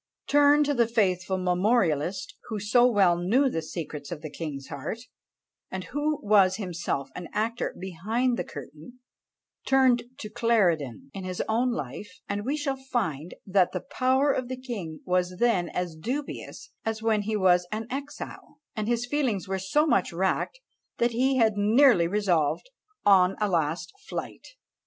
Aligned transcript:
Turn 0.25 0.63
to 0.63 0.73
the 0.73 0.87
faithful 0.87 1.37
memorialist, 1.37 2.33
who 2.47 2.59
so 2.59 2.87
well 2.87 3.15
knew 3.19 3.51
the 3.51 3.61
secrets 3.61 4.11
of 4.11 4.23
the 4.23 4.31
king's 4.31 4.69
heart, 4.69 4.97
and 5.69 5.83
who 5.83 6.19
was 6.25 6.55
himself 6.55 7.09
an 7.13 7.27
actor 7.33 7.75
behind 7.79 8.35
the 8.35 8.43
curtain; 8.43 8.97
turn 9.67 9.99
to 10.17 10.27
Clarendon, 10.27 11.11
in 11.13 11.23
his 11.23 11.43
own 11.47 11.69
Life, 11.71 12.19
and 12.27 12.43
we 12.43 12.57
shall 12.57 12.77
find 12.91 13.35
that 13.45 13.73
the 13.73 13.79
power 13.91 14.31
of 14.31 14.47
the 14.47 14.57
king 14.59 15.01
was 15.05 15.37
then 15.37 15.69
as 15.69 15.95
dubious 15.95 16.71
as 16.83 17.03
when 17.03 17.21
he 17.21 17.37
was 17.37 17.67
an 17.71 17.85
exile; 17.91 18.57
and 18.75 18.87
his 18.87 19.05
feelings 19.05 19.47
were 19.47 19.59
so 19.59 19.85
much 19.85 20.11
racked, 20.11 20.59
that 20.97 21.11
he 21.11 21.37
had 21.37 21.57
nearly 21.57 22.07
resolved 22.07 22.71
on 23.05 23.35
a 23.39 23.47
last 23.47 23.93
flight. 24.09 24.47